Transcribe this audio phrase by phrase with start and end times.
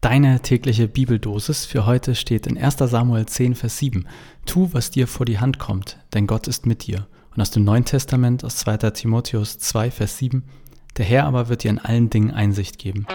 [0.00, 4.06] Deine tägliche Bibeldosis für heute steht in 1 Samuel 10, Vers 7.
[4.46, 7.06] Tu, was dir vor die Hand kommt, denn Gott ist mit dir.
[7.34, 10.44] Und aus dem Neuen Testament, aus 2 Timotheus 2, Vers 7.
[10.96, 13.06] Der Herr aber wird dir in allen Dingen Einsicht geben.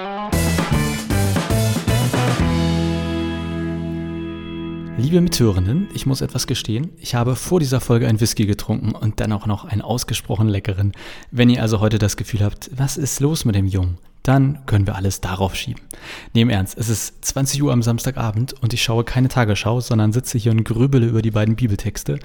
[5.00, 6.92] Liebe Mithörenden, ich muss etwas gestehen.
[7.00, 10.92] Ich habe vor dieser Folge ein Whisky getrunken und dann auch noch einen ausgesprochen leckeren.
[11.32, 13.98] Wenn ihr also heute das Gefühl habt, was ist los mit dem Jungen?
[14.28, 15.82] Dann können wir alles darauf schieben.
[16.34, 20.38] Nehmen Ernst, es ist 20 Uhr am Samstagabend und ich schaue keine Tagesschau, sondern sitze
[20.38, 22.20] hier und grübele über die beiden Bibeltexte.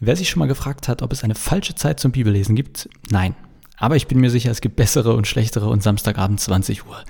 [0.00, 3.34] Wer sich schon mal gefragt hat, ob es eine falsche Zeit zum Bibellesen gibt, nein.
[3.78, 7.02] Aber ich bin mir sicher, es gibt bessere und schlechtere und Samstagabend 20 Uhr.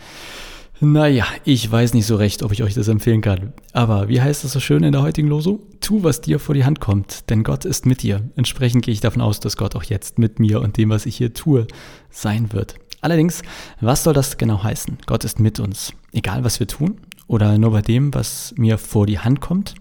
[0.81, 3.53] Naja, ich weiß nicht so recht, ob ich euch das empfehlen kann.
[3.73, 5.59] Aber wie heißt es so schön in der heutigen Losung?
[5.81, 8.23] Tu, was dir vor die Hand kommt, denn Gott ist mit dir.
[8.37, 11.17] Entsprechend gehe ich davon aus, dass Gott auch jetzt mit mir und dem, was ich
[11.17, 11.67] hier tue,
[12.11, 12.77] sein wird.
[13.01, 13.43] Allerdings,
[13.81, 14.99] was soll das genau heißen?
[15.07, 19.07] Gott ist mit uns, egal was wir tun oder nur bei dem, was mir vor
[19.07, 19.75] die Hand kommt.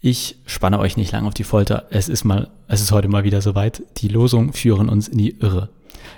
[0.00, 1.86] Ich spanne euch nicht lange auf die Folter.
[1.90, 3.82] Es ist mal, es ist heute mal wieder soweit.
[3.98, 5.70] Die Losungen führen uns in die Irre.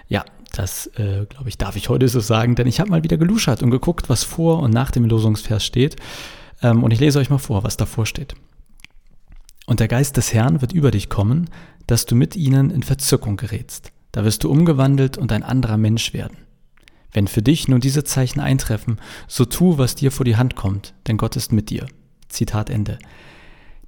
[0.09, 3.17] Ja, das äh, glaube ich darf ich heute so sagen, denn ich habe mal wieder
[3.17, 5.97] geluschert und geguckt, was vor und nach dem Losungsvers steht.
[6.63, 8.35] Ähm, und ich lese euch mal vor, was davor steht.
[9.67, 11.51] Und der Geist des Herrn wird über dich kommen,
[11.87, 13.93] dass du mit ihnen in Verzückung gerätst.
[14.17, 16.39] Da wirst du umgewandelt und ein anderer Mensch werden.
[17.13, 20.95] Wenn für dich nun diese Zeichen eintreffen, so tu, was dir vor die Hand kommt,
[21.07, 21.87] denn Gott ist mit dir.
[22.31, 22.99] Zitat Ende.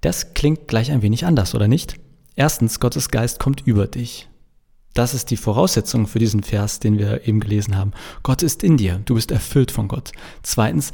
[0.02, 1.94] Das klingt gleich ein wenig anders, oder nicht?
[2.36, 4.28] Erstens, Gottes Geist kommt über dich.
[4.92, 7.92] Das ist die Voraussetzung für diesen Vers, den wir eben gelesen haben.
[8.22, 10.12] Gott ist in dir, du bist erfüllt von Gott.
[10.42, 10.92] Zweitens,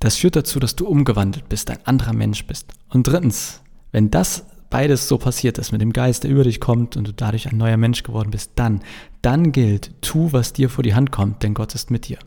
[0.00, 2.72] das führt dazu, dass du umgewandelt bist, ein anderer Mensch bist.
[2.88, 6.96] Und drittens, wenn das beides so passiert ist, mit dem Geist, der über dich kommt
[6.96, 8.80] und du dadurch ein neuer Mensch geworden bist, dann,
[9.22, 12.18] dann gilt, tu, was dir vor die Hand kommt, denn Gott ist mit dir.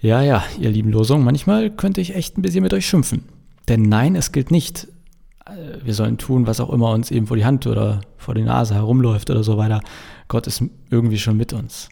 [0.00, 3.24] Ja, ja, ihr lieben Losungen, manchmal könnte ich echt ein bisschen mit euch schimpfen.
[3.66, 4.86] Denn nein, es gilt nicht,
[5.44, 8.42] äh, wir sollen tun, was auch immer uns eben vor die Hand oder vor die
[8.42, 9.80] Nase herumläuft oder so weiter.
[10.28, 11.88] Gott ist irgendwie schon mit uns.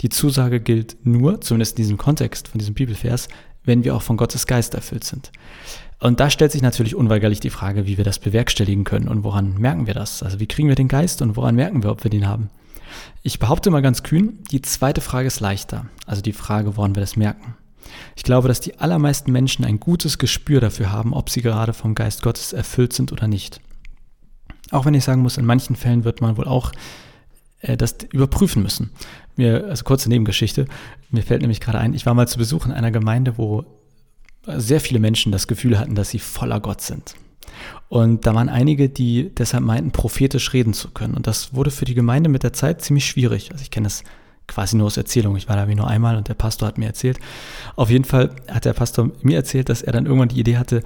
[0.00, 3.28] Die Zusage gilt nur, zumindest in diesem Kontext von diesem Bibelvers,
[3.62, 5.32] wenn wir auch von Gottes Geist erfüllt sind.
[6.04, 9.56] Und da stellt sich natürlich unweigerlich die Frage, wie wir das bewerkstelligen können und woran
[9.56, 10.22] merken wir das?
[10.22, 12.50] Also wie kriegen wir den Geist und woran merken wir, ob wir den haben?
[13.22, 17.00] Ich behaupte mal ganz kühn, die zweite Frage ist leichter, also die Frage, woran wir
[17.00, 17.56] das merken.
[18.16, 21.94] Ich glaube, dass die allermeisten Menschen ein gutes Gespür dafür haben, ob sie gerade vom
[21.94, 23.62] Geist Gottes erfüllt sind oder nicht.
[24.72, 26.72] Auch wenn ich sagen muss, in manchen Fällen wird man wohl auch
[27.60, 28.90] äh, das überprüfen müssen.
[29.36, 30.66] Mir, also kurze Nebengeschichte,
[31.08, 33.64] mir fällt nämlich gerade ein, ich war mal zu Besuch in einer Gemeinde, wo
[34.46, 37.14] sehr viele Menschen das Gefühl hatten, dass sie voller Gott sind.
[37.88, 41.14] Und da waren einige, die deshalb meinten, prophetisch reden zu können.
[41.14, 43.52] Und das wurde für die Gemeinde mit der Zeit ziemlich schwierig.
[43.52, 44.02] Also ich kenne das
[44.46, 45.36] quasi nur aus Erzählung.
[45.36, 47.18] Ich war da wie nur einmal und der Pastor hat mir erzählt.
[47.76, 50.82] Auf jeden Fall hat der Pastor mir erzählt, dass er dann irgendwann die Idee hatte,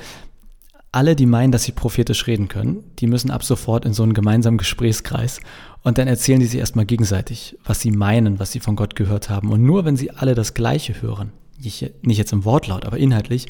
[0.90, 4.14] alle, die meinen, dass sie prophetisch reden können, die müssen ab sofort in so einen
[4.14, 5.40] gemeinsamen Gesprächskreis
[5.82, 9.28] und dann erzählen die sich erstmal gegenseitig, was sie meinen, was sie von Gott gehört
[9.28, 9.50] haben.
[9.52, 13.46] Und nur wenn sie alle das Gleiche hören, nicht, jetzt im Wortlaut, aber inhaltlich,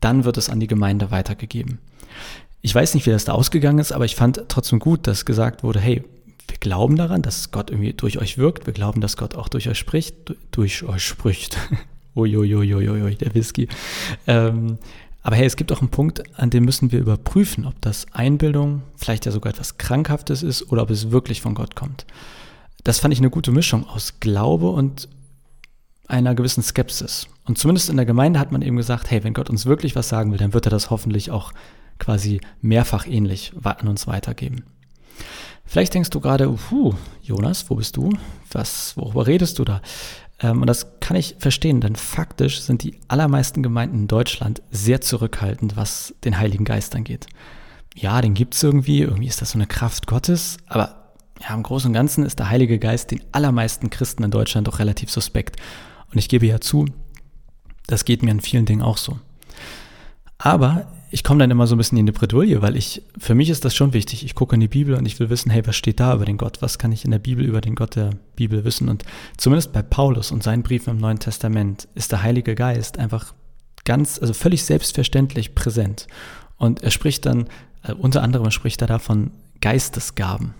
[0.00, 1.78] dann wird es an die Gemeinde weitergegeben.
[2.62, 5.62] Ich weiß nicht, wie das da ausgegangen ist, aber ich fand trotzdem gut, dass gesagt
[5.62, 6.02] wurde, hey,
[6.48, 8.66] wir glauben daran, dass Gott irgendwie durch euch wirkt.
[8.66, 10.14] Wir glauben, dass Gott auch durch euch spricht,
[10.52, 11.58] durch euch spricht.
[12.16, 13.68] Uiuiuiui, der Whisky.
[14.26, 14.78] Ähm,
[15.22, 18.82] aber hey, es gibt auch einen Punkt, an dem müssen wir überprüfen, ob das Einbildung,
[18.96, 22.06] vielleicht ja sogar etwas Krankhaftes ist oder ob es wirklich von Gott kommt.
[22.84, 25.08] Das fand ich eine gute Mischung aus Glaube und
[26.08, 27.26] einer gewissen Skepsis.
[27.44, 30.08] Und zumindest in der Gemeinde hat man eben gesagt, hey, wenn Gott uns wirklich was
[30.08, 31.52] sagen will, dann wird er das hoffentlich auch
[31.98, 34.64] quasi mehrfach ähnlich an uns weitergeben.
[35.64, 38.12] Vielleicht denkst du gerade, puh, Jonas, wo bist du?
[38.52, 39.80] Was, worüber redest du da?
[40.40, 45.00] Ähm, und das kann ich verstehen, denn faktisch sind die allermeisten Gemeinden in Deutschland sehr
[45.00, 47.26] zurückhaltend, was den Heiligen Geist angeht.
[47.94, 51.88] Ja, den gibt's irgendwie, irgendwie ist das so eine Kraft Gottes, aber ja, im Großen
[51.88, 55.56] und Ganzen ist der Heilige Geist den allermeisten Christen in Deutschland doch relativ suspekt.
[56.12, 56.86] Und ich gebe ja zu,
[57.86, 59.18] das geht mir in vielen Dingen auch so.
[60.38, 63.48] Aber ich komme dann immer so ein bisschen in die Bredouille, weil ich, für mich
[63.48, 64.24] ist das schon wichtig.
[64.24, 66.36] Ich gucke in die Bibel und ich will wissen, hey, was steht da über den
[66.36, 66.60] Gott?
[66.60, 68.88] Was kann ich in der Bibel über den Gott der Bibel wissen?
[68.88, 69.04] Und
[69.36, 73.34] zumindest bei Paulus und seinen Briefen im Neuen Testament ist der Heilige Geist einfach
[73.84, 76.06] ganz, also völlig selbstverständlich präsent.
[76.56, 77.46] Und er spricht dann,
[77.82, 79.30] also unter anderem spricht er da von
[79.60, 80.54] Geistesgaben.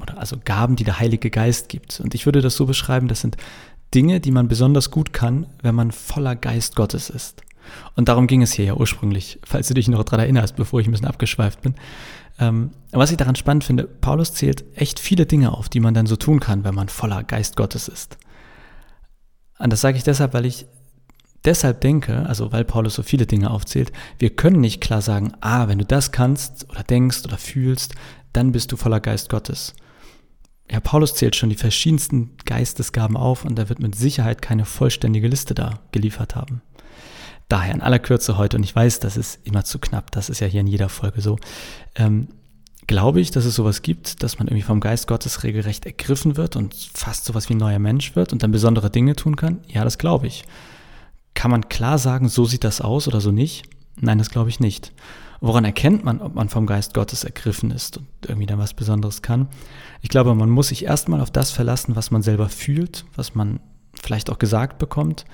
[0.00, 2.00] Oder also Gaben, die der Heilige Geist gibt.
[2.00, 3.36] Und ich würde das so beschreiben, das sind
[3.96, 7.42] Dinge, die man besonders gut kann, wenn man voller Geist Gottes ist.
[7.94, 10.86] Und darum ging es hier ja ursprünglich, falls du dich noch daran erinnerst, bevor ich
[10.86, 11.74] ein bisschen abgeschweift bin.
[12.38, 16.06] Ähm, was ich daran spannend finde, Paulus zählt echt viele Dinge auf, die man dann
[16.06, 18.18] so tun kann, wenn man voller Geist Gottes ist.
[19.58, 20.66] Und das sage ich deshalb, weil ich
[21.46, 25.68] deshalb denke, also weil Paulus so viele Dinge aufzählt, wir können nicht klar sagen, ah,
[25.68, 27.94] wenn du das kannst oder denkst oder fühlst,
[28.34, 29.74] dann bist du voller Geist Gottes.
[30.70, 35.28] Ja, Paulus zählt schon die verschiedensten Geistesgaben auf und er wird mit Sicherheit keine vollständige
[35.28, 36.62] Liste da geliefert haben.
[37.48, 40.40] Daher in aller Kürze heute, und ich weiß, das ist immer zu knapp, das ist
[40.40, 41.38] ja hier in jeder Folge so,
[41.94, 42.28] ähm,
[42.88, 46.56] glaube ich, dass es sowas gibt, dass man irgendwie vom Geist Gottes regelrecht ergriffen wird
[46.56, 49.60] und fast sowas wie ein neuer Mensch wird und dann besondere Dinge tun kann?
[49.68, 50.44] Ja, das glaube ich.
[51.34, 53.64] Kann man klar sagen, so sieht das aus oder so nicht?
[54.00, 54.92] Nein, das glaube ich nicht.
[55.40, 59.22] Woran erkennt man, ob man vom Geist Gottes ergriffen ist und irgendwie dann was Besonderes
[59.22, 59.48] kann?
[60.00, 63.60] Ich glaube, man muss sich erstmal auf das verlassen, was man selber fühlt, was man
[63.94, 65.24] vielleicht auch gesagt bekommt,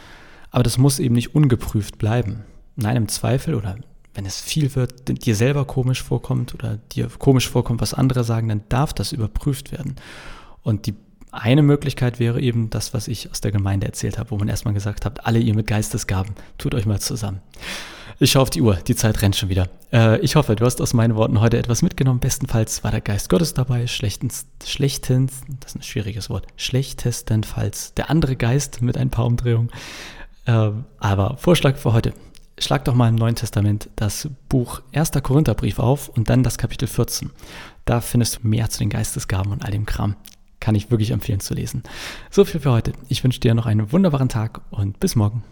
[0.50, 2.44] aber das muss eben nicht ungeprüft bleiben.
[2.76, 3.76] Nein, im Zweifel oder
[4.14, 8.48] wenn es viel wird, dir selber komisch vorkommt oder dir komisch vorkommt, was andere sagen,
[8.48, 9.96] dann darf das überprüft werden.
[10.62, 10.94] Und die
[11.30, 14.74] eine Möglichkeit wäre eben das, was ich aus der Gemeinde erzählt habe, wo man erstmal
[14.74, 17.40] gesagt hat, alle ihr mit Geistesgaben, tut euch mal zusammen.
[18.18, 19.68] Ich schaue auf die Uhr, die Zeit rennt schon wieder.
[19.92, 22.20] Äh, ich hoffe, du hast aus meinen Worten heute etwas mitgenommen.
[22.20, 28.10] Bestenfalls war der Geist Gottes dabei, schlechtens, schlechtens, das ist ein schwieriges Wort, schlechtestenfalls der
[28.10, 29.70] andere Geist mit ein paar Umdrehungen.
[30.46, 32.12] Äh, aber Vorschlag für heute,
[32.58, 35.12] schlag doch mal im Neuen Testament das Buch 1.
[35.22, 37.30] Korintherbrief auf und dann das Kapitel 14.
[37.84, 40.16] Da findest du mehr zu den Geistesgaben und all dem Kram
[40.60, 41.82] kann ich wirklich empfehlen zu lesen.
[42.30, 42.92] So viel für heute.
[43.08, 45.42] Ich wünsche dir noch einen wunderbaren Tag und bis morgen.